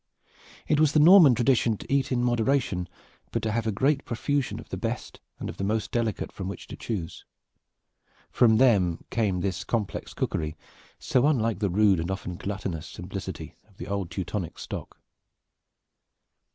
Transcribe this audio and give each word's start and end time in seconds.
It 0.67 0.79
was 0.79 0.93
the 0.93 0.99
Norman 0.99 1.35
tradition 1.35 1.77
to 1.77 1.93
eat 1.93 2.11
in 2.11 2.23
moderation, 2.23 2.89
but 3.31 3.43
to 3.43 3.51
have 3.51 3.67
a 3.67 3.71
great 3.71 4.03
profusion 4.03 4.59
of 4.59 4.69
the 4.69 4.75
best 4.75 5.19
and 5.37 5.47
of 5.47 5.57
the 5.57 5.63
most 5.63 5.91
delicate 5.91 6.31
from 6.31 6.47
which 6.47 6.65
to 6.69 6.75
choose. 6.75 7.23
From 8.31 8.57
them 8.57 9.03
came 9.11 9.41
this 9.41 9.63
complex 9.63 10.15
cookery, 10.15 10.57
so 10.97 11.27
unlike 11.27 11.59
the 11.59 11.69
rude 11.69 11.99
and 11.99 12.09
often 12.09 12.35
gluttonous 12.35 12.87
simplicity 12.87 13.53
of 13.67 13.77
the 13.77 13.85
old 13.85 14.09
Teutonic 14.09 14.57
stock. 14.57 14.99